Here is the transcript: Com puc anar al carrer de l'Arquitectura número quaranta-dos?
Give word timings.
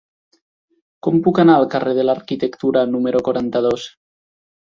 Com 1.07 1.17
puc 1.27 1.41
anar 1.43 1.57
al 1.57 1.67
carrer 1.75 1.93
de 1.99 2.05
l'Arquitectura 2.09 2.83
número 2.95 3.23
quaranta-dos? 3.27 3.87